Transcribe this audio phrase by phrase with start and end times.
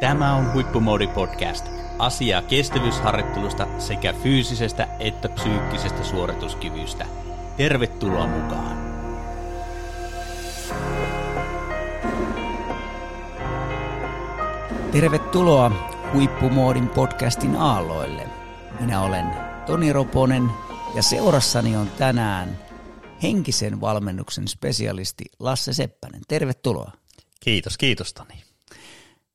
[0.00, 1.66] Tämä on Huippumoodi Podcast.
[1.98, 7.06] Asiaa kestävyysharjoittelusta sekä fyysisestä että psyykkisestä suorituskyvystä.
[7.56, 8.76] Tervetuloa mukaan!
[14.92, 18.28] Tervetuloa Huippumoodin podcastin aalloille.
[18.80, 19.26] Minä olen
[19.66, 20.50] Toni Roponen
[20.94, 22.58] ja seurassani on tänään
[23.22, 26.20] henkisen valmennuksen spesialisti Lasse Seppänen.
[26.28, 26.92] Tervetuloa.
[27.40, 28.49] Kiitos, kiitos Toni.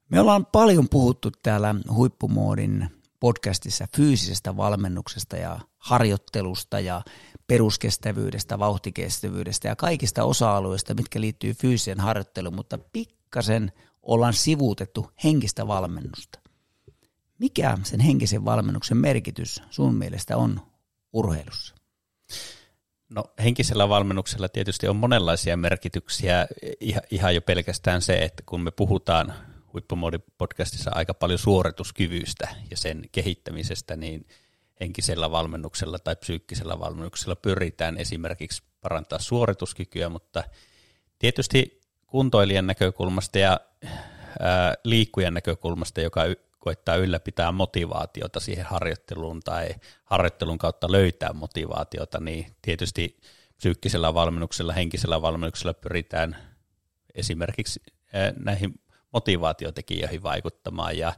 [0.09, 7.01] Me ollaan paljon puhuttu täällä Huippumoodin podcastissa fyysisestä valmennuksesta ja harjoittelusta ja
[7.47, 13.71] peruskestävyydestä, vauhtikestävyydestä ja kaikista osa-alueista, mitkä liittyy fyysiseen harjoitteluun, mutta pikkasen
[14.03, 16.39] ollaan sivuutettu henkistä valmennusta.
[17.39, 20.61] Mikä sen henkisen valmennuksen merkitys sun mielestä on
[21.13, 21.75] urheilussa?
[23.09, 26.47] No henkisellä valmennuksella tietysti on monenlaisia merkityksiä,
[27.11, 29.33] ihan jo pelkästään se, että kun me puhutaan
[29.75, 34.27] Huippumoodi-podcastissa aika paljon suorituskyvystä ja sen kehittämisestä, niin
[34.79, 40.43] henkisellä valmennuksella tai psyykkisellä valmennuksella pyritään esimerkiksi parantaa suorituskykyä, mutta
[41.19, 43.59] tietysti kuntoilijan näkökulmasta ja
[44.83, 46.21] liikkujan näkökulmasta, joka
[46.59, 49.69] koittaa ylläpitää motivaatiota siihen harjoitteluun tai
[50.03, 53.17] harjoittelun kautta löytää motivaatiota, niin tietysti
[53.57, 56.37] psyykkisellä valmennuksella, henkisellä valmennuksella pyritään
[57.15, 57.79] esimerkiksi
[58.43, 58.79] näihin
[59.15, 61.13] motivaatiotekijöihin vaikuttamaan ja,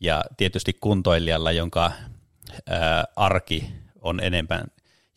[0.00, 1.92] ja tietysti kuntoilijalla, jonka
[2.68, 4.64] ää, arki on enemmän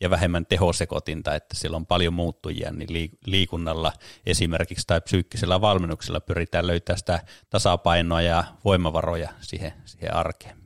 [0.00, 3.92] ja vähemmän tehosekotinta, että siellä on paljon muuttujia, niin liikunnalla
[4.26, 7.20] esimerkiksi tai psyykkisellä valmennuksella pyritään löytämään sitä
[7.50, 10.59] tasapainoa ja voimavaroja siihen, siihen arkeen.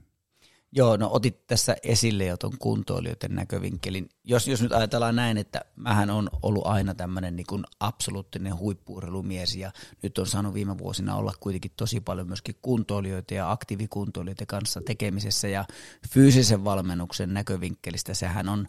[0.76, 4.08] Joo, no otit tässä esille jo tuon kuntoilijoiden näkövinkkelin.
[4.24, 9.72] Jos, jos nyt ajatellaan näin, että mähän on ollut aina tämmöinen niin absoluuttinen huippuurheilumies ja
[10.02, 15.48] nyt on saanut viime vuosina olla kuitenkin tosi paljon myöskin kuntoilijoita ja aktiivikuntoilijoiden kanssa tekemisessä
[15.48, 15.64] ja
[16.08, 18.66] fyysisen valmennuksen näkövinkkelistä sehän on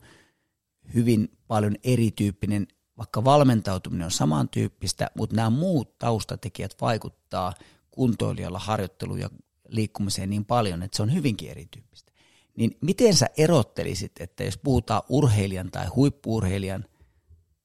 [0.94, 2.68] hyvin paljon erityyppinen,
[2.98, 7.54] vaikka valmentautuminen on samantyyppistä, mutta nämä muut taustatekijät vaikuttaa
[7.92, 9.30] kuntoilijalla harjoitteluun ja
[9.68, 12.12] liikkumiseen niin paljon, että se on hyvinkin erityyppistä.
[12.58, 16.86] Niin miten sä erottelisit, että jos puhutaan urheilijan tai huippuurheilijan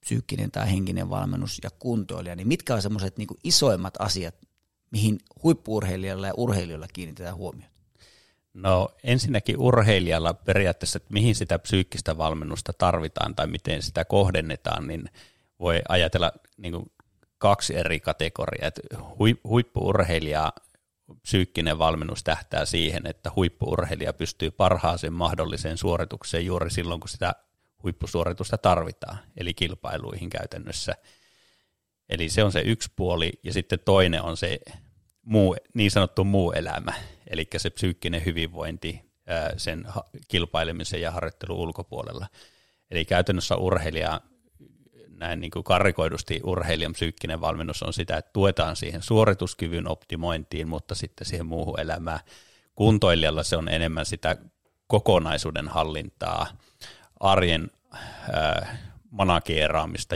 [0.01, 4.35] psyykkinen tai henkinen valmennus ja kuntoilija, niin mitkä on semmoiset niin isoimmat asiat,
[4.91, 7.81] mihin huippuurheilijalla ja urheilijalla kiinnitetään huomiota?
[8.55, 15.05] No ensinnäkin urheilijalla periaatteessa, että mihin sitä psyykkistä valmennusta tarvitaan tai miten sitä kohdennetaan, niin
[15.61, 16.93] voi ajatella niin
[17.39, 18.69] kaksi eri kategoriaa.
[18.69, 18.99] Että
[19.45, 20.53] huippuurheilija
[21.23, 27.35] psyykkinen valmennus tähtää siihen, että huippuurheilija pystyy parhaaseen mahdolliseen suoritukseen juuri silloin, kun sitä
[27.83, 30.95] huippusuoritusta tarvitaan, eli kilpailuihin käytännössä.
[32.09, 34.59] Eli se on se yksi puoli, ja sitten toinen on se
[35.23, 36.93] muu, niin sanottu muu elämä,
[37.27, 39.11] eli se psyykkinen hyvinvointi
[39.57, 39.87] sen
[40.29, 42.27] kilpailemisen ja harjoittelun ulkopuolella.
[42.91, 44.21] Eli käytännössä urheilija
[45.21, 50.95] näin niin kuin karrikoidusti urheilijan psyykkinen valmennus on sitä, että tuetaan siihen suorituskyvyn optimointiin, mutta
[50.95, 52.21] sitten siihen muuhun elämään.
[52.75, 54.37] Kuntoilijalla se on enemmän sitä
[54.87, 56.47] kokonaisuuden hallintaa,
[57.21, 58.79] arjen äh,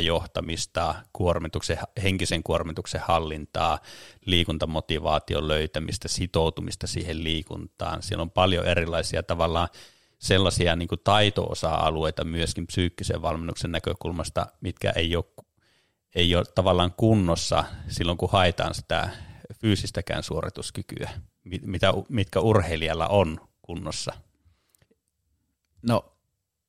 [0.00, 3.78] johtamista, kuormituksen, henkisen kuormituksen hallintaa,
[4.24, 8.02] liikuntamotivaation löytämistä, sitoutumista siihen liikuntaan.
[8.02, 9.68] Siellä on paljon erilaisia tavallaan
[10.18, 15.24] sellaisia niin kuin taito-osa-alueita myöskin psyykkisen valmennuksen näkökulmasta, mitkä ei ole,
[16.14, 19.10] ei ole tavallaan kunnossa silloin, kun haetaan sitä
[19.60, 21.10] fyysistäkään suorituskykyä,
[21.44, 24.12] mitä, mitkä urheilijalla on kunnossa.
[25.82, 26.14] No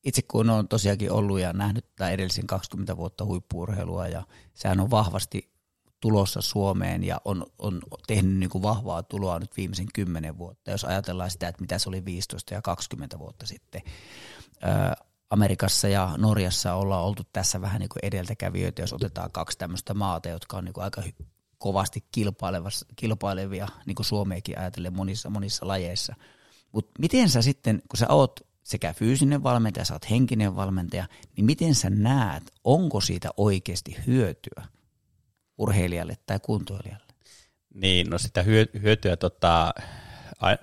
[0.06, 4.24] itse kun olen tosiaankin ollut ja nähnyt tämä edellisen 20 vuotta huippuurheilua ja
[4.54, 5.55] sehän on vahvasti
[6.02, 10.86] tulossa Suomeen ja on, on tehnyt niin kuin vahvaa tuloa nyt viimeisen kymmenen vuotta, jos
[10.86, 13.82] ajatellaan sitä, että mitä se oli 15 ja 20 vuotta sitten.
[15.30, 20.30] Amerikassa ja Norjassa ollaan oltu tässä vähän niin kuin edeltäkävijöitä, jos otetaan kaksi tämmöistä maata,
[20.30, 21.04] jotka on niin kuin aika
[21.58, 22.06] kovasti
[22.96, 26.16] kilpailevia, niin kuin Suomeakin ajatellen monissa, monissa lajeissa.
[26.72, 31.46] Mutta miten sä sitten, kun sä oot sekä fyysinen valmentaja, sä oot henkinen valmentaja, niin
[31.46, 34.75] miten sä näet, onko siitä oikeasti hyötyä?
[35.58, 37.06] Urheilijalle tai kuntoilijalle?
[37.74, 38.44] Niin, no sitä
[38.82, 39.74] hyötyä tota,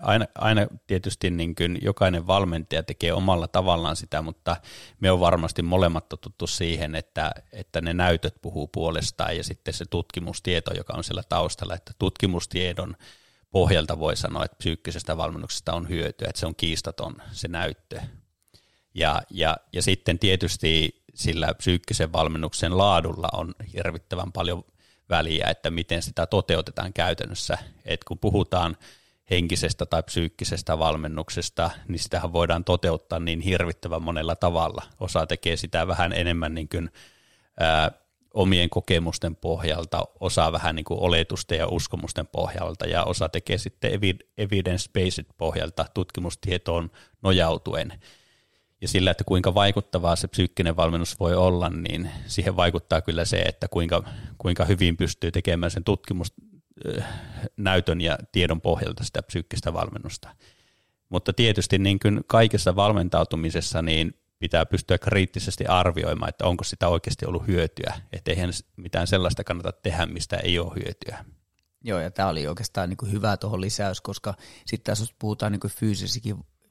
[0.02, 4.56] aina, aina tietysti niin kuin jokainen valmentaja tekee omalla tavallaan sitä, mutta
[5.00, 9.84] me on varmasti molemmat totuttu siihen, että, että ne näytöt puhuu puolestaan ja sitten se
[9.90, 12.96] tutkimustieto, joka on siellä taustalla, että tutkimustiedon
[13.50, 18.00] pohjalta voi sanoa, että psyykkisestä valmennuksesta on hyötyä, että se on kiistaton se näyttö.
[18.94, 24.64] Ja, ja, ja sitten tietysti sillä psyykkisen valmennuksen laadulla on hirvittävän paljon
[25.12, 27.58] väliä, että miten sitä toteutetaan käytännössä.
[27.84, 28.76] Et kun puhutaan
[29.30, 34.82] henkisestä tai psyykkisestä valmennuksesta, niin sitähän voidaan toteuttaa niin hirvittävän monella tavalla.
[35.00, 36.90] Osa tekee sitä vähän enemmän niin kuin,
[37.60, 37.90] ää,
[38.34, 43.92] omien kokemusten pohjalta, osa vähän niin kuin oletusten ja uskomusten pohjalta, ja osa tekee sitten
[44.38, 46.90] evidence-based pohjalta tutkimustietoon
[47.22, 47.92] nojautuen.
[48.82, 53.42] Ja sillä, että kuinka vaikuttavaa se psyykkinen valmennus voi olla, niin siihen vaikuttaa kyllä se,
[53.42, 54.02] että kuinka,
[54.38, 60.28] kuinka hyvin pystyy tekemään sen tutkimusnäytön ja tiedon pohjalta sitä psyykkistä valmennusta.
[61.08, 67.26] Mutta tietysti niin kuin kaikessa valmentautumisessa niin pitää pystyä kriittisesti arvioimaan, että onko sitä oikeasti
[67.26, 67.94] ollut hyötyä.
[68.12, 71.24] Että eihän mitään sellaista kannata tehdä, mistä ei ole hyötyä.
[71.84, 74.34] Joo, ja tämä oli oikeastaan niin kuin hyvä tuohon lisäys, koska
[74.66, 75.72] sitten jos puhutaan niin kuin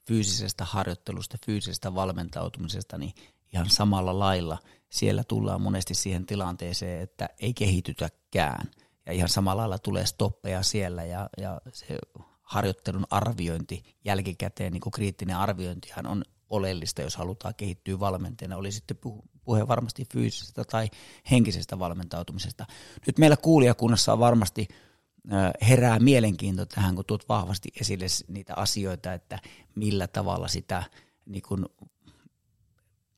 [0.07, 3.13] fyysisestä harjoittelusta, fyysisestä valmentautumisesta, niin
[3.53, 4.57] ihan samalla lailla
[4.89, 8.71] siellä tullaan monesti siihen tilanteeseen, että ei kehitytäkään.
[9.05, 11.97] Ja ihan samalla lailla tulee stoppeja siellä ja, ja se
[12.41, 18.97] harjoittelun arviointi jälkikäteen, niin kuin kriittinen arviointihan on oleellista, jos halutaan kehittyä valmentajana, oli sitten
[19.43, 20.87] puhe varmasti fyysisestä tai
[21.31, 22.65] henkisestä valmentautumisesta.
[23.07, 24.67] Nyt meillä kuulijakunnassa on varmasti
[25.69, 29.39] herää mielenkiinto tähän, kun tuot vahvasti esille niitä asioita, että
[29.75, 30.83] millä tavalla sitä
[31.25, 31.65] niin kuin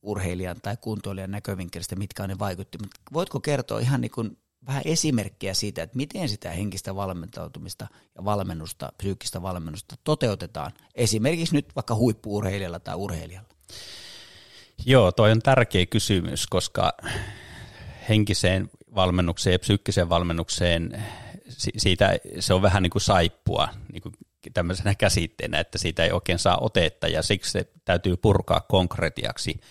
[0.01, 2.89] urheilijan tai kuntoilijan näkövinkkelistä, mitkä on ne vaikuttimet.
[3.13, 8.91] Voitko kertoa ihan niin kuin vähän esimerkkejä siitä, että miten sitä henkistä valmentautumista ja valmennusta,
[8.97, 13.49] psyykkistä valmennusta toteutetaan esimerkiksi nyt vaikka huippuurheilijalla tai urheilijalla?
[14.85, 16.91] Joo, toi on tärkeä kysymys, koska
[18.09, 21.03] henkiseen valmennukseen ja psyykkiseen valmennukseen
[21.57, 24.13] siitä se on vähän niin kuin saippua niin kuin
[24.53, 29.59] tämmöisenä käsitteenä, että siitä ei oikein saa otetta ja siksi se täytyy purkaa konkretiaksi–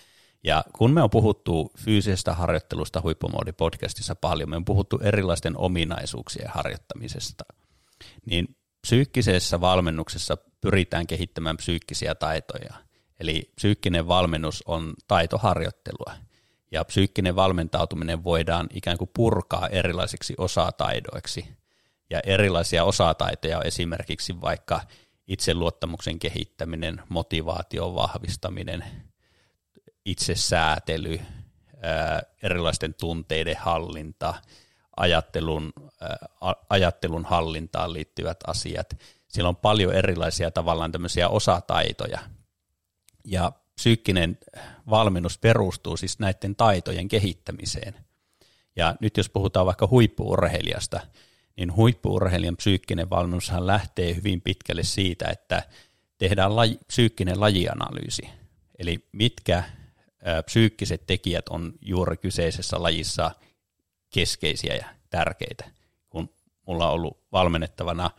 [0.43, 7.43] ja kun me on puhuttu fyysisestä harjoittelusta huippumoodi-podcastissa paljon, me on puhuttu erilaisten ominaisuuksien harjoittamisesta,
[8.25, 12.73] niin psyykkisessä valmennuksessa pyritään kehittämään psyykkisiä taitoja.
[13.19, 16.13] Eli psyykkinen valmennus on taitoharjoittelua,
[16.71, 21.45] ja psyykkinen valmentautuminen voidaan ikään kuin purkaa erilaisiksi osataidoiksi.
[22.13, 24.81] Ja erilaisia osataitoja on esimerkiksi vaikka
[25.27, 28.83] itseluottamuksen kehittäminen, motivaation vahvistaminen,
[30.05, 31.19] itsesäätely,
[32.43, 34.33] erilaisten tunteiden hallinta,
[34.97, 35.73] ajattelun,
[36.69, 38.97] ajattelun hallintaan liittyvät asiat.
[39.27, 42.19] Siellä on paljon erilaisia tavallaan tämmöisiä osataitoja.
[43.25, 44.37] Ja psyykkinen
[44.89, 47.95] valmennus perustuu siis näiden taitojen kehittämiseen.
[48.75, 50.99] Ja nyt jos puhutaan vaikka huippuurheilijasta,
[51.57, 55.63] niin huippuurheilijan psyykkinen valmennushan lähtee hyvin pitkälle siitä, että
[56.17, 58.29] tehdään laji, psyykkinen lajianalyysi.
[58.79, 59.63] Eli mitkä
[60.45, 63.31] psyykkiset tekijät on juuri kyseisessä lajissa
[64.09, 65.65] keskeisiä ja tärkeitä.
[66.09, 66.29] Kun
[66.67, 68.11] mulla on ollut valmennettavana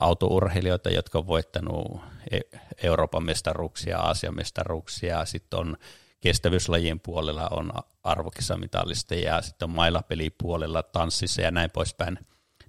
[0.00, 2.00] autourheilijoita, jotka on voittanut
[2.30, 5.76] e-, Euroopan mestaruuksia, Aasian mestaruuksia, sitten on
[6.22, 7.72] kestävyyslajien puolella on
[8.02, 12.18] arvokisamitallista ja sitten on mailapelipuolella tanssissa ja näin poispäin.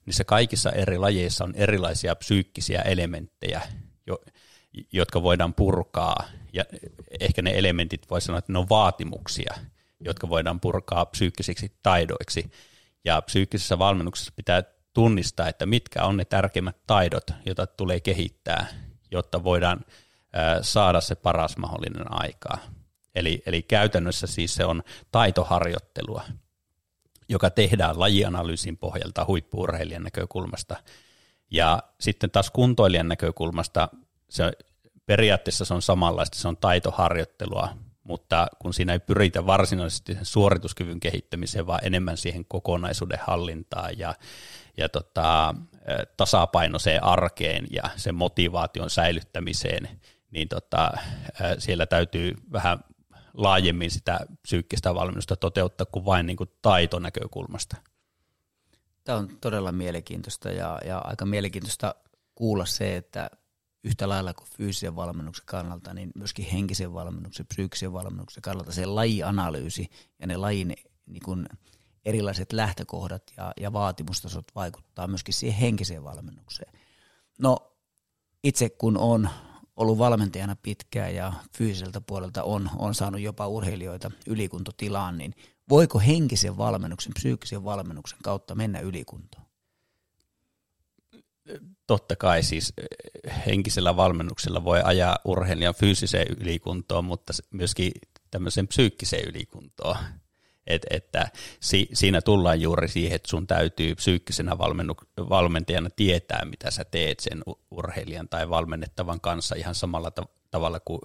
[0.06, 3.62] Niissä kaikissa eri lajeissa on erilaisia psyykkisiä elementtejä,
[4.92, 6.24] jotka voidaan purkaa,
[6.54, 6.66] ja
[7.20, 9.54] ehkä ne elementit voi sanoa, että ne on vaatimuksia,
[10.00, 12.52] jotka voidaan purkaa psyykkisiksi taidoiksi,
[13.06, 14.64] ja psyykkisessä valmennuksessa pitää
[14.94, 18.68] tunnistaa, että mitkä on ne tärkeimmät taidot, joita tulee kehittää,
[19.12, 19.86] jotta voidaan
[20.62, 22.58] saada se paras mahdollinen aikaa.
[23.16, 26.24] Eli, eli käytännössä siis se on taitoharjoittelua,
[27.30, 30.76] joka tehdään lajianalyysin pohjalta huippuurheilijan näkökulmasta.
[31.52, 33.90] Ja sitten taas kuntoilijan näkökulmasta
[34.30, 34.52] se
[35.06, 37.70] periaatteessa se on samanlaista, se on taitoharjoittelua,
[38.04, 44.16] mutta kun siinä ei pyritä varsinaisesti sen suorituskyvyn kehittämiseen, vaan enemmän siihen kokonaisuuden hallintaan ja,
[44.78, 45.56] ja tota,
[46.18, 49.90] tasapainoiseen arkeen ja sen motivaation säilyttämiseen,
[50.32, 50.92] niin tota,
[51.58, 52.80] siellä täytyy vähän
[53.34, 57.78] laajemmin sitä psyykkistä valmennusta toteuttaa kuin vain niin kuin taitonäkökulmasta.
[59.04, 61.96] Tämä on todella mielenkiintoista ja, ja aika mielenkiintoista
[62.36, 63.30] kuulla se, että
[63.84, 69.90] yhtä lailla kuin fyysisen valmennuksen kannalta, niin myöskin henkisen valmennuksen, psyykkisen valmennuksen kannalta se lajianalyysi
[70.20, 70.76] ja ne lajin
[71.06, 71.46] niin kuin
[72.06, 76.74] erilaiset lähtökohdat ja, ja vaatimustasot vaikuttaa myöskin siihen henkiseen valmennukseen.
[77.40, 77.74] No
[78.44, 79.30] itse kun on
[79.76, 85.34] ollut valmentajana pitkään ja fyysiseltä puolelta on, on saanut jopa urheilijoita ylikuntotilaan, niin
[85.70, 89.44] voiko henkisen valmennuksen, psyykkisen valmennuksen kautta mennä ylikuntoon?
[91.88, 97.92] totta kai siis eh, henkisellä valmennuksella voi ajaa urheilijan fyysiseen ylikuntoon, mutta myöskin
[98.32, 99.98] tämmöiseen psyykkiseen ylikuntoon.
[100.68, 101.28] Et, että
[101.60, 107.20] si, siinä tullaan juuri siihen, että sun täytyy psyykkisenä valmennu, valmentajana tietää, mitä sä teet
[107.20, 111.02] sen urheilijan tai valmennettavan kanssa ihan samalla ta- tavalla kuin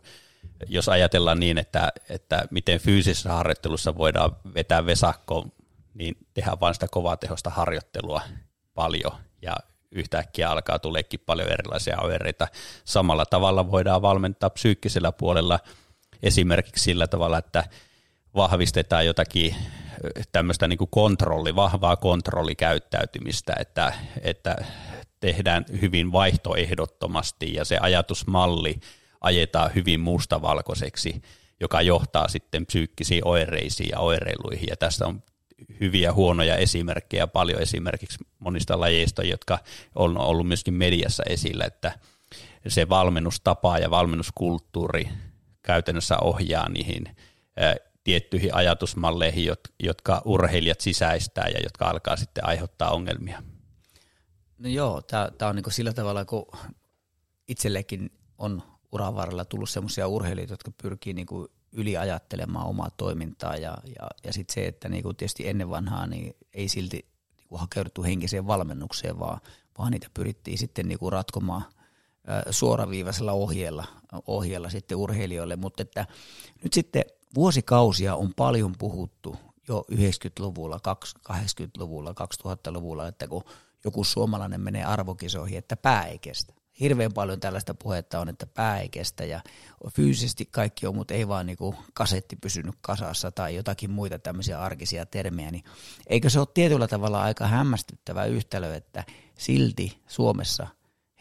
[0.66, 5.52] jos ajatellaan niin, että, että miten fyysisessä harjoittelussa voidaan vetää vesakkoon,
[5.94, 8.20] niin tehdään vain sitä kovaa tehosta harjoittelua
[8.74, 9.12] paljon
[9.42, 9.56] ja
[9.92, 12.48] yhtäkkiä alkaa tuleekin paljon erilaisia oireita.
[12.84, 15.60] Samalla tavalla voidaan valmentaa psyykkisellä puolella
[16.22, 17.64] esimerkiksi sillä tavalla, että
[18.38, 19.54] vahvistetaan jotakin
[20.32, 23.92] tämmöistä niin kuin kontrolli, vahvaa kontrollikäyttäytymistä, että,
[24.22, 24.56] että
[25.20, 28.80] tehdään hyvin vaihtoehdottomasti ja se ajatusmalli
[29.20, 31.22] ajetaan hyvin mustavalkoiseksi,
[31.60, 34.68] joka johtaa sitten psyykkisiin oireisiin ja oireiluihin.
[34.70, 35.22] Ja tästä on
[35.80, 39.58] hyviä huonoja esimerkkejä, paljon esimerkiksi monista lajeista, jotka
[39.94, 41.98] on ollut myöskin mediassa esillä, että
[42.68, 45.08] se valmennustapa ja valmennuskulttuuri
[45.62, 47.16] käytännössä ohjaa niihin
[48.08, 53.42] tiettyihin ajatusmalleihin, jotka urheilijat sisäistää ja jotka alkaa sitten aiheuttaa ongelmia.
[54.58, 56.46] No joo, tämä on niinku sillä tavalla, kun
[57.48, 58.62] itsellekin on
[58.92, 64.54] uran varrella tullut sellaisia urheilijoita, jotka pyrkii niinku yliajattelemaan omaa toimintaa ja, ja, ja sitten
[64.54, 69.40] se, että niinku tietysti ennen vanhaa niin ei silti niinku hakeuduttu henkiseen valmennukseen, vaan,
[69.78, 71.64] vaan niitä pyrittiin sitten niinku ratkomaan
[72.50, 73.84] suoraviivaisella ohjeella,
[74.26, 76.06] ohjeella sitten urheilijoille, mutta että
[76.62, 79.36] nyt sitten vuosikausia on paljon puhuttu
[79.68, 82.14] jo 90-luvulla, 80-luvulla,
[82.46, 83.44] 2000-luvulla, että kun
[83.84, 88.80] joku suomalainen menee arvokisoihin, että pää ei kestä hirveän paljon tällaista puhetta on, että pää
[88.80, 89.40] ei kestä ja
[89.94, 95.06] fyysisesti kaikki on, mutta ei vaan niinku kasetti pysynyt kasassa tai jotakin muita tämmöisiä arkisia
[95.06, 95.64] termejä, niin
[96.06, 99.04] eikö se ole tietyllä tavalla aika hämmästyttävä yhtälö, että
[99.38, 100.66] silti Suomessa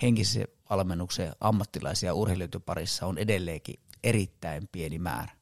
[0.02, 5.37] henkisen valmennuksen ammattilaisia urheilijoiden parissa on edelleenkin erittäin pieni määrä.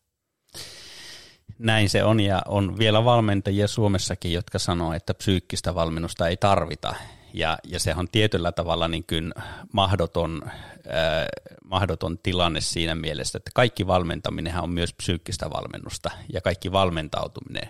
[1.59, 6.95] Näin se on ja on vielä valmentajia Suomessakin, jotka sanoo, että psyykkistä valmennusta ei tarvita
[7.33, 9.33] ja, ja se on tietyllä tavalla niin kuin
[9.73, 11.25] mahdoton, äh,
[11.63, 17.69] mahdoton tilanne siinä mielessä, että kaikki valmentaminen on myös psyykkistä valmennusta ja kaikki valmentautuminen.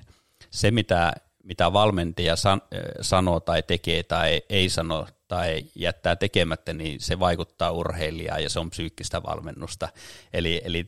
[0.51, 1.13] Se, mitä,
[1.43, 7.19] mitä valmentaja san, äh, sanoo tai tekee tai ei sano tai jättää tekemättä, niin se
[7.19, 9.89] vaikuttaa urheilijaan ja se on psyykkistä valmennusta.
[10.33, 10.85] Eli, eli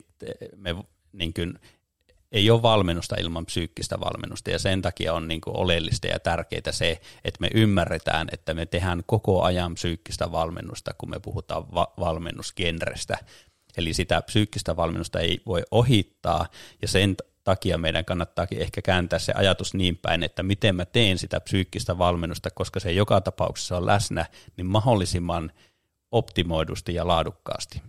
[0.55, 0.75] me
[1.13, 1.59] niin kuin
[2.31, 7.01] ei ole valmennusta ilman psyykkistä valmennusta ja sen takia on niin oleellista ja tärkeää se,
[7.23, 13.17] että me ymmärretään, että me tehdään koko ajan psyykkistä valmennusta, kun me puhutaan va- valmennusgenrestä.
[13.77, 16.45] Eli sitä psyykkistä valmennusta ei voi ohittaa
[16.81, 21.17] ja sen takia meidän kannattaakin ehkä kääntää se ajatus niin päin, että miten mä teen
[21.17, 24.25] sitä psyykkistä valmennusta, koska se joka tapauksessa on läsnä,
[24.57, 25.51] niin mahdollisimman
[26.11, 27.81] optimoidusti ja laadukkaasti.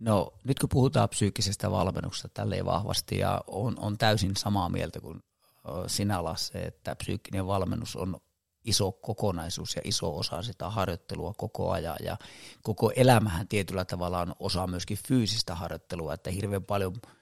[0.00, 5.22] No nyt kun puhutaan psyykkisestä valmennuksesta tälleen vahvasti ja on, on täysin samaa mieltä kuin
[5.86, 8.16] sinä Lasse, että psyykkinen valmennus on
[8.64, 12.16] iso kokonaisuus ja iso osa sitä harjoittelua koko ajan ja
[12.62, 16.92] koko elämähän tietyllä tavalla on osa myöskin fyysistä harjoittelua, että hirveän paljon–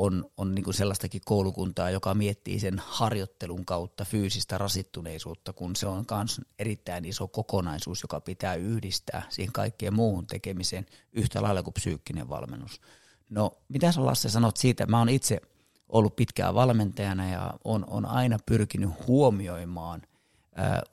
[0.00, 5.86] on, on niin kuin sellaistakin koulukuntaa, joka miettii sen harjoittelun kautta fyysistä rasittuneisuutta, kun se
[5.86, 11.74] on myös erittäin iso kokonaisuus, joka pitää yhdistää siihen kaikkeen muuhun tekemiseen yhtä lailla kuin
[11.74, 12.80] psyykkinen valmennus.
[13.30, 14.86] No, mitä sä Lasse sanot siitä?
[14.86, 15.40] Mä oon itse
[15.88, 20.02] ollut pitkään valmentajana ja on, on aina pyrkinyt huomioimaan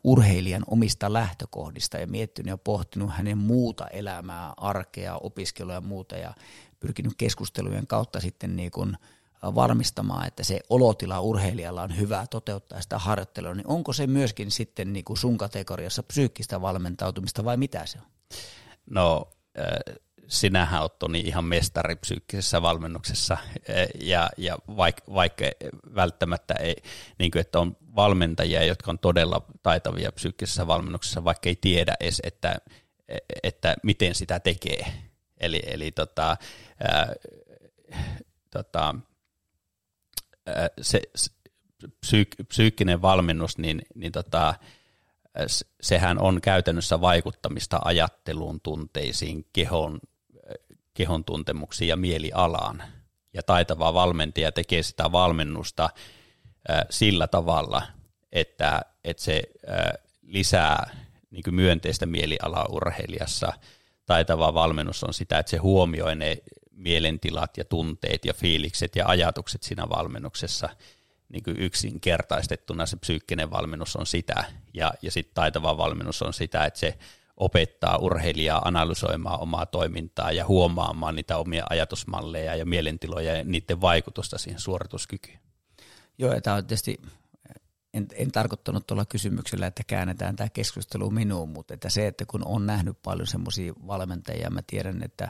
[0.03, 6.17] urheilijan omista lähtökohdista ja miettinyt ja pohtinut hänen muuta elämää, arkea, opiskelua ja muuta.
[6.17, 6.33] Ja
[6.79, 8.97] pyrkinyt keskustelujen kautta sitten niin kuin
[9.43, 14.93] varmistamaan, että se olotila urheilijalla on hyvä toteuttaa sitä harjoittelua, niin onko se myöskin sitten
[14.93, 18.05] niin kuin sun kategoriassa psyykkistä valmentautumista vai mitä se on?
[18.89, 19.29] No
[20.27, 23.37] sinähän oot Toni ihan mestari psyykkisessä valmennuksessa
[24.01, 25.45] ja, ja vaikka, vaikka
[25.95, 26.75] välttämättä ei,
[27.19, 32.21] niin kuin, että on valmentajia, jotka on todella taitavia psyykkisessä valmennuksessa, vaikka ei tiedä edes,
[32.23, 32.55] että,
[33.43, 34.93] että miten sitä tekee.
[35.37, 36.37] Eli, eli tota,
[36.79, 37.13] ää,
[38.51, 38.95] tota,
[40.45, 41.01] ää, se,
[41.99, 44.53] psyyk, psyykkinen valmennus, niin, niin tota,
[45.81, 49.99] sehän on käytännössä vaikuttamista ajatteluun, tunteisiin, kehon,
[50.93, 52.83] kehon tuntemuksiin ja mielialaan.
[53.33, 55.89] Ja taitava valmentaja tekee sitä valmennusta
[56.67, 57.81] ää, sillä tavalla,
[58.31, 60.97] että, että se ää, lisää
[61.31, 63.53] niin myönteistä mielialaa urheilijassa–
[64.07, 66.37] taitava valmennus on sitä, että se huomioi ne
[66.77, 70.69] mielentilat ja tunteet ja fiilikset ja ajatukset siinä valmennuksessa.
[71.29, 74.43] Niin kuin yksinkertaistettuna se psyykkinen valmennus on sitä,
[74.73, 76.97] ja, ja sitten taitava valmennus on sitä, että se
[77.37, 84.37] opettaa urheilijaa analysoimaan omaa toimintaa ja huomaamaan niitä omia ajatusmalleja ja mielentiloja ja niiden vaikutusta
[84.37, 85.39] siihen suorituskykyyn.
[86.17, 87.01] Joo, ja tämä on tietysti,
[87.93, 92.47] en, en tarkoittanut tuolla kysymyksellä, että käännetään tämä keskustelu minuun, mutta että se, että kun
[92.47, 95.29] on nähnyt paljon semmoisia valmentajia, mä tiedän, että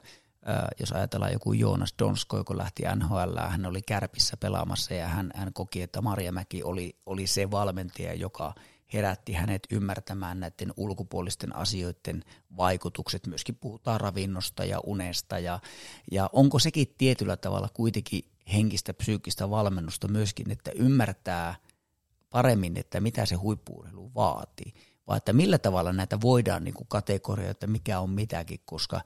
[0.79, 5.53] jos ajatellaan joku Joonas Donsko, joka lähti NHL, hän oli kärpissä pelaamassa ja hän, hän
[5.53, 8.53] koki, että Marjamäki oli, oli se valmentaja, joka
[8.93, 12.23] herätti hänet ymmärtämään näiden ulkopuolisten asioiden
[12.57, 13.27] vaikutukset.
[13.27, 15.59] Myöskin puhutaan ravinnosta ja unesta ja,
[16.11, 18.23] ja onko sekin tietyllä tavalla kuitenkin
[18.53, 21.55] henkistä, psyykkistä valmennusta myöskin, että ymmärtää
[22.29, 24.73] paremmin, että mitä se huippuurheilu vaatii,
[25.07, 29.01] vai että millä tavalla näitä voidaan niin kuin kategorioida, että mikä on mitäkin, koska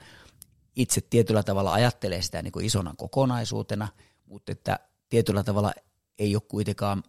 [0.76, 3.88] itse tietyllä tavalla ajattelee sitä niin kuin isona kokonaisuutena,
[4.26, 5.74] mutta että tietyllä tavalla
[6.20, 7.04] ei ole kuitenkaan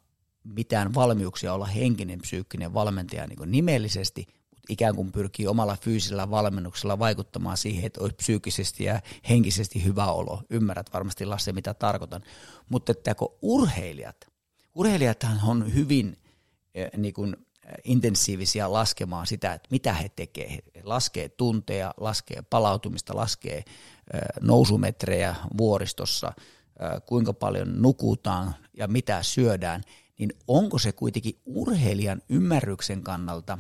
[0.45, 6.99] mitään valmiuksia olla henkinen, psyykkinen valmentaja niin nimellisesti, mutta ikään kuin pyrkii omalla fyysisellä valmennuksella
[6.99, 10.43] vaikuttamaan siihen, että olisi psyykkisesti ja henkisesti hyvä olo.
[10.51, 12.23] Ymmärrät varmasti Lasse, mitä tarkoitan.
[12.69, 14.17] Mutta että kun urheilijat,
[14.75, 16.17] urheilijathan on hyvin
[16.75, 17.37] eh, niin kuin,
[17.85, 20.51] intensiivisiä laskemaan sitä, että mitä he tekevät.
[20.51, 23.65] He laskee tunteja, laskee palautumista, laskee
[24.41, 26.33] nousumetrejä vuoristossa,
[27.07, 29.83] kuinka paljon nukutaan ja mitä syödään–
[30.23, 33.59] niin onko se kuitenkin urheilijan ymmärryksen kannalta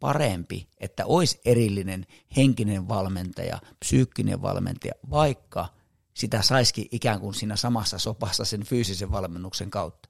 [0.00, 2.06] parempi, että olisi erillinen
[2.36, 5.68] henkinen valmentaja, psyykkinen valmentaja, vaikka
[6.14, 10.08] sitä saisikin ikään kuin siinä samassa sopassa sen fyysisen valmennuksen kautta?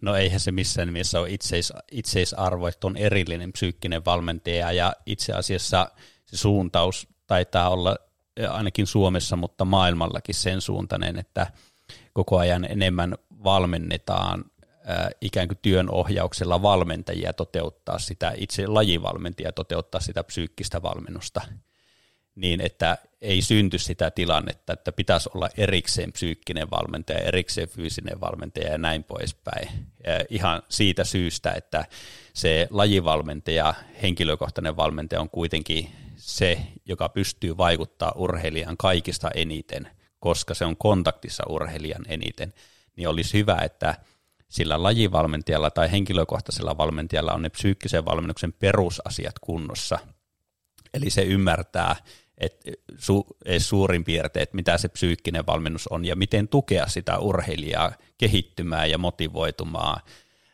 [0.00, 4.72] No eihän se missään nimessä ole itseis, itseisarvo, että on erillinen psyykkinen valmentaja.
[4.72, 5.90] Ja itse asiassa
[6.26, 7.96] se suuntaus taitaa olla
[8.50, 11.46] ainakin Suomessa, mutta maailmallakin sen suuntainen, että
[12.12, 13.14] koko ajan enemmän
[13.44, 14.44] valmennetaan
[15.20, 21.40] ikään kuin työnohjauksella valmentajia toteuttaa sitä, itse lajivalmentajia toteuttaa sitä psyykkistä valmennusta,
[22.34, 28.72] niin että ei synty sitä tilannetta, että pitäisi olla erikseen psyykkinen valmentaja, erikseen fyysinen valmentaja
[28.72, 29.68] ja näin poispäin.
[30.28, 31.84] Ihan siitä syystä, että
[32.34, 39.88] se lajivalmentaja, henkilökohtainen valmentaja on kuitenkin se, joka pystyy vaikuttaa urheilijan kaikista eniten,
[40.20, 42.54] koska se on kontaktissa urheilijan eniten,
[42.96, 43.94] niin olisi hyvä, että–
[44.50, 49.98] sillä lajivalmentajalla tai henkilökohtaisella valmentajalla on ne psyykkisen valmennuksen perusasiat kunnossa.
[50.94, 51.96] Eli se ymmärtää
[52.40, 53.26] että su,
[53.58, 58.98] suurin piirtein, että mitä se psyykkinen valmennus on ja miten tukea sitä urheilijaa kehittymään ja
[58.98, 60.00] motivoitumaan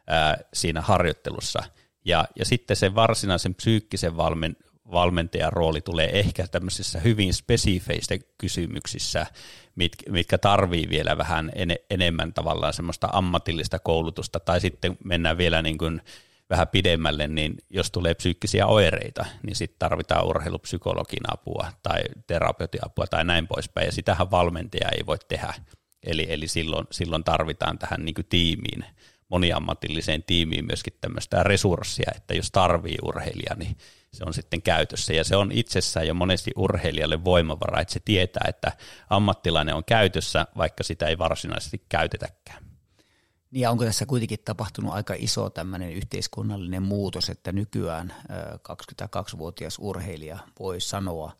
[0.07, 1.63] ää, siinä harjoittelussa.
[2.05, 4.57] Ja, ja sitten se varsinaisen psyykkisen valmen,
[4.93, 9.27] valmentajan rooli tulee ehkä tämmöisissä hyvin spesifeistä kysymyksissä,
[9.75, 15.63] mit, mitkä tarvii vielä vähän en, enemmän tavallaan semmoista ammatillista koulutusta, tai sitten mennään vielä
[15.63, 16.03] niin kuin
[16.51, 23.07] vähän pidemmälle, niin jos tulee psyykkisiä oireita, niin sitten tarvitaan urheilupsykologin apua tai terapeutin apua
[23.07, 25.55] tai näin poispäin, ja sitähän valmentaja ei voi tehdä.
[26.07, 28.85] Eli, eli silloin, silloin tarvitaan tähän niin kuin tiimiin,
[29.29, 33.77] moniammatilliseen tiimiin myöskin tämmöistä resurssia, että jos tarvii urheilija, niin
[34.13, 35.13] se on sitten käytössä.
[35.13, 38.73] Ja se on itsessään jo monesti urheilijalle voimavara, että se tietää, että
[39.11, 42.66] ammattilainen on käytössä, vaikka sitä ei varsinaisesti käytetäkään.
[43.57, 48.15] Niin ja onko tässä kuitenkin tapahtunut aika iso tämmöinen yhteiskunnallinen muutos, että nykyään
[48.69, 51.33] 22-vuotias urheilija voi sanoa,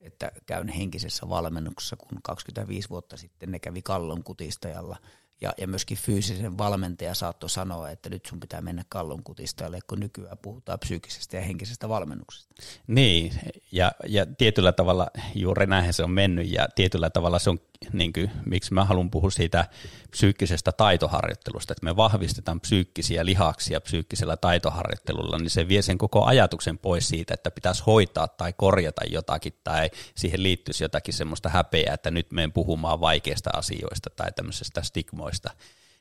[0.00, 4.96] että käyn henkisessä valmennuksessa, kun 25 vuotta sitten ne kävi kallon kutistajalla–
[5.40, 10.00] ja, ja myöskin fyysisen valmentaja saattoi sanoa, että nyt sun pitää mennä kallon kutistajalle, kun
[10.00, 12.54] nykyään puhutaan psyykkisestä ja henkisestä valmennuksesta.
[12.86, 13.32] Niin,
[13.72, 17.58] ja, ja tietyllä tavalla juuri näinhän se on mennyt, ja tietyllä tavalla se on,
[17.92, 19.68] niin kuin, miksi mä haluan puhua siitä
[20.10, 26.78] psyykkisestä taitoharjoittelusta, että me vahvistetaan psyykkisiä lihaksia psyykkisellä taitoharjoittelulla, niin se vie sen koko ajatuksen
[26.78, 32.10] pois siitä, että pitäisi hoitaa tai korjata jotakin, tai siihen liittyisi jotakin semmoista häpeää, että
[32.10, 35.50] nyt menen puhumaan vaikeista asioista tai tämmöisestä stigmoista,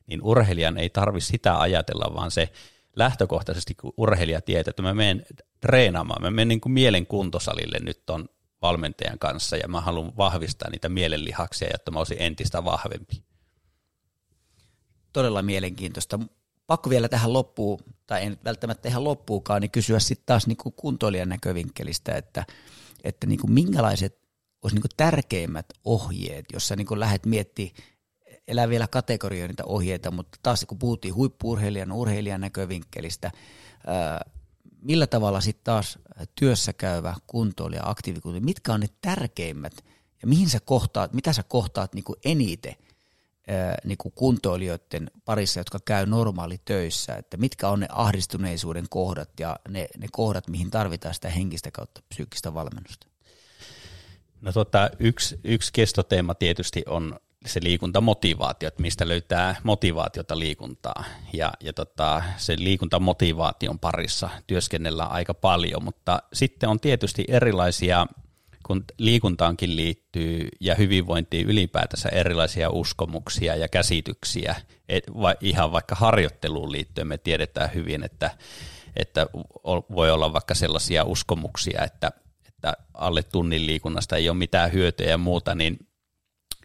[0.08, 2.50] niin urheilijan ei tarvitse sitä ajatella, vaan se
[2.96, 5.26] lähtökohtaisesti, kun urheilija tietää, että mä menen
[5.62, 8.30] treenaamaan, mä menen niin kuin mielen kuntosalille nyt ton
[8.64, 13.24] valmentajan kanssa ja mä haluan vahvistaa niitä mielenlihaksia, jotta mä olisin entistä vahvempi.
[15.14, 16.20] Todella mielenkiintoista.
[16.68, 20.74] Pakko vielä tähän loppuun, tai nyt välttämättä ihan loppuukaan, niin kysyä sitten taas niin kuin
[20.76, 22.46] kuntoilijan näkövinkkelistä, että,
[23.04, 24.20] että niin kuin minkälaiset
[24.62, 27.74] olisi niin kuin tärkeimmät ohjeet, jos sä niin kuin lähdet miettimään
[28.48, 33.32] elää vielä kategorioida niitä ohjeita, mutta taas kun puhuttiin huippuurheilijan, urheilijan näkövinkkelistä,
[34.84, 36.00] millä tavalla sitten taas
[36.36, 39.74] työssä käyvä kuntoilija, aktiivikuntoilija, mitkä on ne tärkeimmät
[40.22, 42.76] ja mihin sä kohtaat, mitä sä kohtaat niin kuin eniten
[43.84, 49.60] niin kuin kuntoilijoiden parissa, jotka käy normaali töissä, että mitkä on ne ahdistuneisuuden kohdat ja
[49.70, 53.08] ne, ne kohdat, mihin tarvitaan sitä henkistä kautta psyykkistä valmennusta?
[54.42, 61.04] No tota, yksi, yksi kestoteema tietysti on se liikuntamotivaatio, että mistä löytää motivaatiota liikuntaa.
[61.34, 68.08] Ja, ja tota, se liikuntamotivaation parissa työskennellään aika paljon, mutta sitten on tietysti erilaisia,
[68.66, 74.56] kun liikuntaankin liittyy ja hyvinvointiin ylipäätänsä erilaisia uskomuksia ja käsityksiä.
[74.90, 78.32] Et va, ihan vaikka harjoitteluun liittyen me tiedetään hyvin, että,
[78.96, 79.28] että
[79.96, 82.12] voi olla vaikka sellaisia uskomuksia, että,
[82.48, 85.78] että alle tunnin liikunnasta ei ole mitään hyötyä ja muuta, niin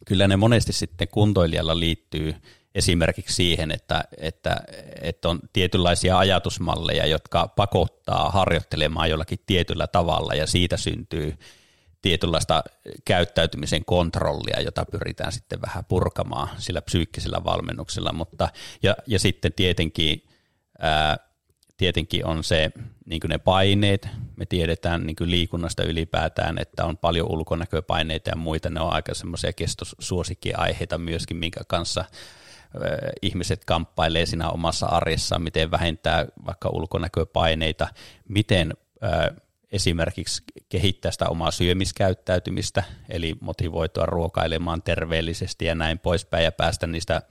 [0.09, 2.35] kyllä ne monesti sitten kuntoilijalla liittyy
[2.75, 4.57] esimerkiksi siihen, että, että,
[5.01, 11.35] että on tietynlaisia ajatusmalleja, jotka pakottaa harjoittelemaan jollakin tietyllä tavalla ja siitä syntyy
[12.03, 12.65] tietynlaista
[13.05, 18.49] käyttäytymisen kontrollia, jota pyritään sitten vähän purkamaan sillä psyykkisellä valmennuksella, mutta
[18.83, 20.23] ja, ja sitten tietenkin
[20.79, 21.28] ää,
[21.79, 22.71] tietenkin on se
[23.07, 24.09] niin ne paineet.
[24.37, 28.71] Me tiedetään niin liikunnasta ylipäätään, että on paljon ulkonäköpaineita ja muita.
[28.71, 32.05] Ne on aika semmoisia kestosuosikkiaiheita myöskin, minkä kanssa
[33.23, 37.89] ihmiset kamppailee siinä omassa arjessaan, miten vähentää vaikka ulkonäköpaineita,
[38.29, 38.75] miten
[39.73, 47.23] esimerkiksi kehittää sitä omaa syömiskäyttäytymistä, eli motivoitua ruokailemaan terveellisesti ja näin poispäin ja päästä niistä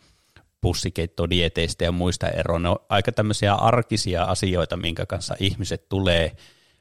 [0.61, 2.63] pussikeittodieteistä ja muista eroon.
[2.63, 6.35] Ne on aika tämmöisiä arkisia asioita, minkä kanssa ihmiset tulee,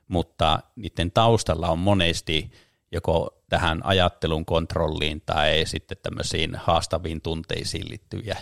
[0.08, 2.50] mutta niiden taustalla on monesti
[2.92, 8.36] joko tähän ajattelun kontrolliin tai sitten tämmöisiin haastaviin tunteisiin liittyviä,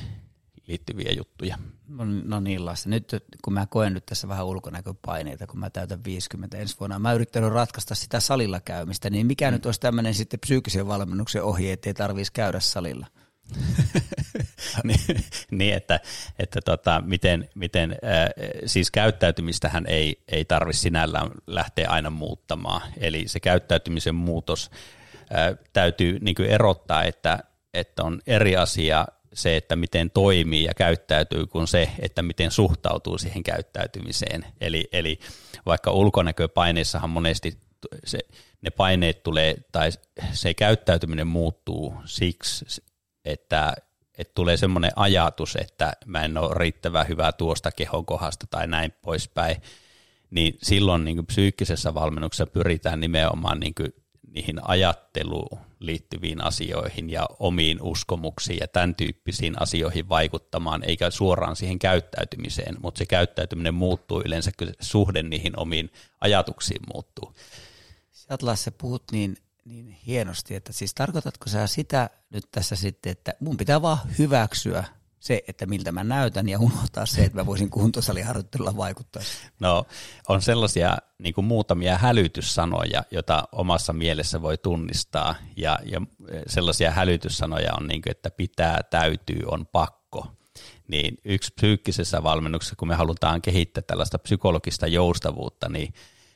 [0.67, 1.59] liittyviä juttuja.
[1.89, 6.05] No, no niin Lasse, nyt kun mä koen nyt tässä vähän ulkonäköpaineita, kun mä täytän
[6.05, 9.53] 50 ensi vuonna, mä yrittänyt ratkaista sitä salilla käymistä, niin mikä mm.
[9.53, 13.07] nyt olisi tämmöinen sitten psyykkisen valmennuksen ohje, ettei tarvitsisi käydä salilla?
[14.85, 16.01] niin, niin, että,
[16.39, 18.29] että tota, miten, miten äh,
[18.67, 22.83] siis käyttäytymistähän ei, ei tarvitse sinällään lähteä aina muuttamaan.
[23.01, 24.71] Eli se käyttäytymisen muutos
[25.37, 27.39] äh, täytyy niin kuin erottaa, että,
[27.75, 33.19] että on eri asia se, että miten toimii ja käyttäytyy, kuin se, että miten suhtautuu
[33.19, 34.47] siihen käyttäytymiseen.
[34.61, 35.19] Eli, eli
[35.67, 37.59] vaikka ulkonäköpaineissahan monesti
[38.05, 38.19] se,
[38.63, 39.91] ne paineet tulee, tai
[40.33, 42.83] se käyttäytyminen muuttuu siksi,
[43.25, 43.75] että,
[44.19, 49.57] että tulee semmoinen ajatus, että mä en ole riittävän hyvä tuosta kehokohasta tai näin poispäin,
[50.31, 53.95] niin silloin niin kuin psyykkisessä valmennuksessa pyritään nimenomaan niin kuin
[54.35, 61.79] niihin ajatteluun liittyviin asioihin ja omiin uskomuksiin ja tämän tyyppisiin asioihin vaikuttamaan, eikä suoraan siihen
[61.79, 67.33] käyttäytymiseen, mutta se käyttäytyminen muuttuu yleensä, kun suhde niihin omiin ajatuksiin muuttuu.
[68.13, 73.35] Sä Lasse puhut niin niin hienosti, että siis tarkoitatko sä sitä nyt tässä sitten, että
[73.41, 74.85] mun pitää vaan hyväksyä
[75.25, 79.23] se, että miltä mä näytän ja unohtaa se, että mä voisin kuntosaliharjoittelulla vaikuttaa.
[79.61, 79.87] No
[80.29, 86.01] on sellaisia niin kuin muutamia hälytyssanoja, joita omassa mielessä voi tunnistaa ja, ja
[86.47, 90.27] sellaisia hälytyssanoja on niin kuin, että pitää, täytyy, on pakko.
[90.89, 95.95] Niin yksi psyykkisessä valmennuksessa, kun me halutaan kehittää tällaista psykologista joustavuutta, niin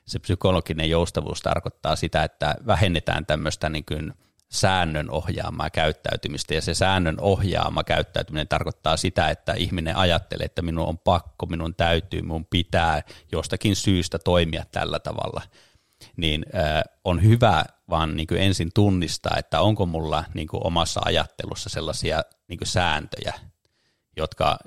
[0.09, 4.13] se psykologinen joustavuus tarkoittaa sitä, että vähennetään tämmöistä niin kuin
[4.49, 10.89] säännön ohjaamaa käyttäytymistä, ja se säännön ohjaama käyttäytyminen tarkoittaa sitä, että ihminen ajattelee, että minun
[10.89, 15.43] on pakko, minun täytyy, minun pitää jostakin syystä toimia tällä tavalla,
[16.17, 21.01] niin äh, on hyvä vaan niin kuin ensin tunnistaa, että onko mulla niin kuin omassa
[21.05, 23.35] ajattelussa sellaisia niin kuin sääntöjä,
[24.17, 24.59] jotka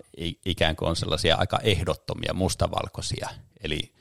[0.46, 3.30] ikään kuin on sellaisia aika ehdottomia, mustavalkoisia,
[3.64, 3.94] eli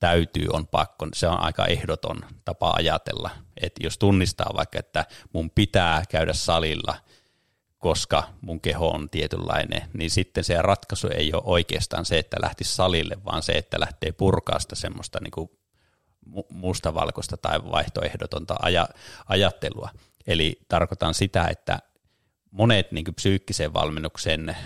[0.00, 3.30] täytyy, on pakko, se on aika ehdoton tapa ajatella.
[3.62, 6.94] Että jos tunnistaa vaikka, että mun pitää käydä salilla,
[7.78, 12.74] koska mun keho on tietynlainen, niin sitten se ratkaisu ei ole oikeastaan se, että lähtisi
[12.74, 15.50] salille, vaan se, että lähtee purkaa sitä semmoista niin kuin
[16.50, 18.88] mustavalkoista tai vaihtoehdotonta aja,
[19.26, 19.90] ajattelua.
[20.26, 21.78] Eli tarkoitan sitä, että
[22.50, 24.56] monet niin psyykkisen valmennuksen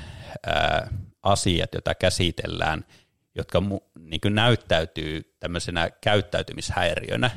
[0.46, 0.88] ää,
[1.22, 2.84] asiat, joita käsitellään–
[3.34, 7.30] jotka mu, niin kuin näyttäytyy tämmöisenä käyttäytymishäiriönä,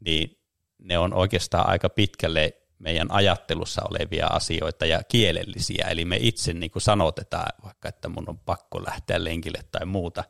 [0.00, 0.38] niin
[0.78, 6.70] ne on oikeastaan aika pitkälle meidän ajattelussa olevia asioita ja kielellisiä, eli me itse niin
[6.70, 10.24] kuin sanotetaan vaikka, että mun on pakko lähteä lenkille tai muuta,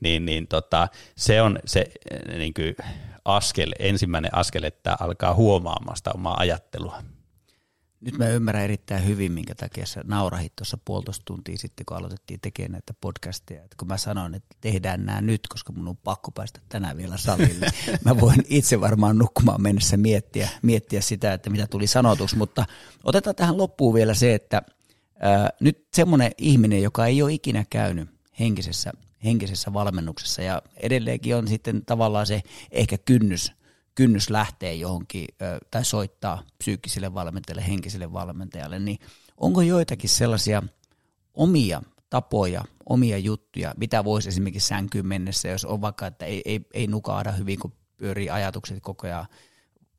[0.00, 1.84] niin, niin tota, se on se
[2.38, 2.76] niin kuin
[3.24, 7.02] askel, ensimmäinen askel, että alkaa huomaamaan sitä omaa ajattelua.
[8.00, 12.40] Nyt mä ymmärrän erittäin hyvin, minkä takia sä naurahit tuossa puolitoista tuntia sitten, kun aloitettiin
[12.40, 13.64] tekemään näitä podcasteja.
[13.64, 17.16] Että kun mä sanoin, että tehdään nämä nyt, koska mun on pakko päästä tänään vielä
[17.16, 17.66] salille.
[18.04, 22.36] mä voin itse varmaan nukkumaan mennessä miettiä, miettiä sitä, että mitä tuli sanotuksi.
[22.36, 22.64] Mutta
[23.04, 24.62] otetaan tähän loppuun vielä se, että
[25.18, 28.08] ää, nyt semmoinen ihminen, joka ei ole ikinä käynyt
[28.40, 28.92] henkisessä,
[29.24, 33.52] henkisessä valmennuksessa ja edelleenkin on sitten tavallaan se ehkä kynnys
[33.94, 35.26] kynnys lähtee johonkin
[35.70, 38.98] tai soittaa psyykkiselle valmentajalle, henkiselle valmentajalle, niin
[39.36, 40.62] onko joitakin sellaisia
[41.34, 46.60] omia tapoja, omia juttuja, mitä voisi esimerkiksi sänkyyn mennessä, jos on vaikka, että ei, ei,
[46.74, 49.26] ei nukaada hyvin, kun pyörii ajatukset koko ajan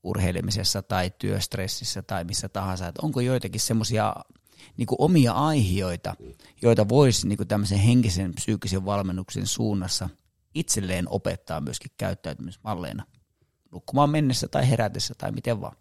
[0.04, 4.16] urheilemisessa tai työstressissä tai missä tahansa, että onko joitakin semmoisia
[4.78, 6.16] niin omia aihioita,
[6.62, 10.10] joita voisi niin tämmöisen henkisen psyykkisen valmennuksen suunnassa
[10.56, 13.06] itselleen opettaa myöskin käyttäytymismalleina
[13.72, 15.76] nukkumaan mennessä tai herätessä tai miten vaan.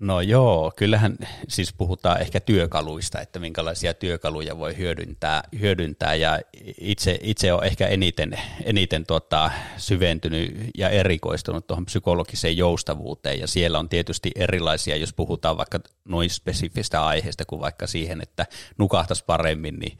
[0.00, 1.16] No joo, kyllähän
[1.48, 6.40] siis puhutaan ehkä työkaluista, että minkälaisia työkaluja voi hyödyntää, hyödyntää ja
[6.80, 13.78] itse, itse on ehkä eniten, eniten tuota, syventynyt ja erikoistunut tuohon psykologiseen joustavuuteen ja siellä
[13.78, 18.46] on tietysti erilaisia, jos puhutaan vaikka noin spesifistä aiheesta kuin vaikka siihen, että
[18.78, 19.98] nukahtaisi paremmin, niin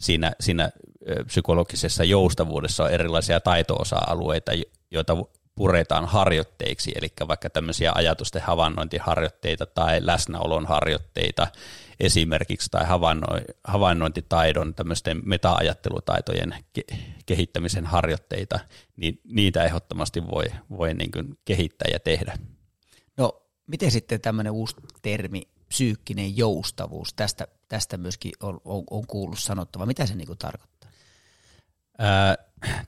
[0.00, 0.70] siinä, siinä
[1.26, 4.52] psykologisessa joustavuudessa on erilaisia taito-osa-alueita,
[4.90, 5.16] joita
[5.60, 11.46] puretaan harjoitteiksi, eli vaikka tämmöisiä ajatusten havainnointiharjoitteita tai läsnäolon harjoitteita
[12.00, 12.84] esimerkiksi tai
[13.64, 16.96] havainnointitaidon tämmöisten meta-ajattelutaitojen ke-
[17.26, 18.60] kehittämisen harjoitteita,
[18.96, 22.38] niin niitä ehdottomasti voi, voi niin kuin kehittää ja tehdä.
[23.16, 29.38] No miten sitten tämmöinen uusi termi, psyykkinen joustavuus, tästä, tästä myöskin on, on, on kuullut
[29.38, 30.90] sanottava, mitä se niin kuin tarkoittaa?
[31.98, 32.36] Ää,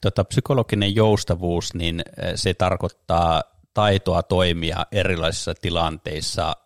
[0.02, 2.02] tota, psykologinen joustavuus, niin
[2.34, 3.42] se tarkoittaa
[3.74, 6.56] taitoa toimia erilaisissa tilanteissa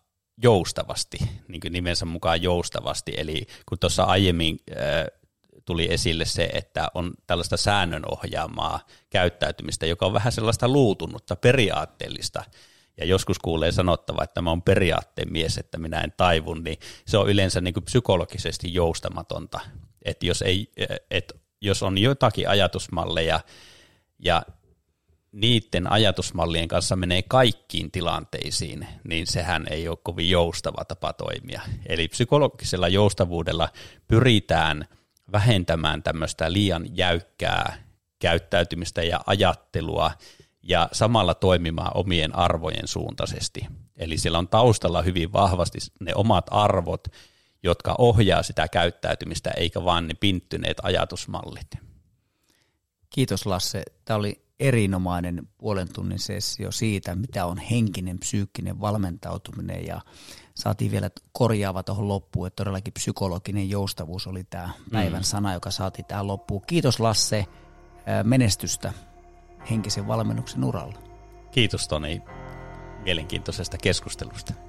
[0.43, 1.19] joustavasti,
[1.49, 3.15] niin kuin nimensä mukaan joustavasti.
[3.17, 4.59] Eli kun tuossa aiemmin
[5.65, 12.45] tuli esille se, että on tällaista säännönohjaamaa käyttäytymistä, joka on vähän sellaista luutunutta, periaatteellista,
[13.01, 17.19] ja joskus kuulee sanottava, että mä oon periaatteen mies, että minä en taivun, niin se
[17.19, 19.61] on yleensä niin kuin psykologisesti joustamatonta.
[20.05, 20.73] Että jos, ei,
[21.11, 23.41] et jos on jotakin ajatusmalleja
[24.19, 24.43] ja
[25.33, 31.61] niiden ajatusmallien kanssa menee kaikkiin tilanteisiin, niin sehän ei ole kovin joustava tapa toimia.
[31.87, 33.69] Eli psykologisella joustavuudella
[34.09, 34.89] pyritään
[35.33, 37.87] vähentämään tämmöistä liian jäykkää
[38.19, 40.11] käyttäytymistä ja ajattelua
[40.63, 43.67] ja samalla toimimaan omien arvojen suuntaisesti.
[43.97, 47.09] Eli siellä on taustalla hyvin vahvasti ne omat arvot,
[47.63, 51.71] jotka ohjaa sitä käyttäytymistä, eikä vaan ne pinttyneet ajatusmallit.
[53.11, 53.83] Kiitos Lasse.
[54.05, 60.01] Tämä oli erinomainen puolen tunnin sessio siitä, mitä on henkinen, psyykkinen valmentautuminen ja
[60.55, 65.25] saatiin vielä korjaava tuohon loppuun, että todellakin psykologinen joustavuus oli tämä päivän mm.
[65.25, 66.63] sana, joka saatiin tähän loppuun.
[66.67, 67.47] Kiitos Lasse
[68.25, 68.93] menestystä
[69.71, 70.99] henkisen valmennuksen uralla.
[71.51, 72.23] Kiitos Toni
[73.05, 74.66] mielenkiintoisesta keskustelusta.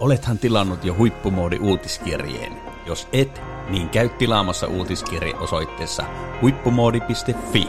[0.00, 2.52] Olethan tilannut jo huippumoodi uutiskirjeen.
[2.86, 6.04] Jos et, niin käy tilaamassa uutiskirje osoitteessa
[6.42, 7.68] huippumoodi.fi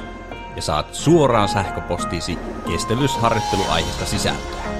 [0.56, 4.75] ja saat suoraan sähköpostiisi kestävyysharjoitteluaiheesta sisältöä.